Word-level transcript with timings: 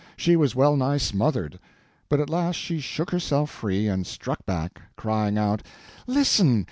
She 0.17 0.35
was 0.35 0.55
well 0.55 0.75
nigh 0.75 0.97
smothered; 0.97 1.59
but 2.09 2.19
at 2.19 2.27
last 2.27 2.55
she 2.55 2.79
shook 2.79 3.11
herself 3.11 3.51
free 3.51 3.87
and 3.87 4.07
struck 4.07 4.47
back, 4.47 4.81
crying 4.95 5.37
out: 5.37 5.61
"Listen! 6.07 6.59